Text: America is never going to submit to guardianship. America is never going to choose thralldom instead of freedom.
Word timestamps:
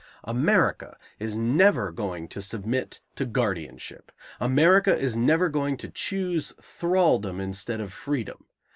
America 0.23 0.97
is 1.19 1.37
never 1.37 1.91
going 1.91 2.27
to 2.27 2.41
submit 2.41 3.01
to 3.15 3.23
guardianship. 3.23 4.11
America 4.39 4.97
is 4.97 5.15
never 5.15 5.47
going 5.47 5.77
to 5.77 5.89
choose 5.91 6.53
thralldom 6.53 7.39
instead 7.39 7.79
of 7.79 7.93
freedom. 7.93 8.47